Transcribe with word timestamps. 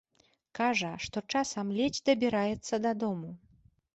Кажа, 0.59 0.93
што 1.07 1.21
часам 1.33 1.69
ледзь 1.79 2.01
дабіраецца 2.11 2.75
дадому. 2.89 3.31